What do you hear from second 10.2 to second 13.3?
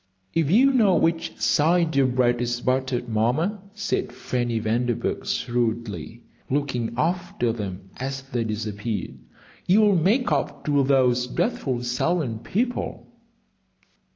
up to those dreadful Selwyn people."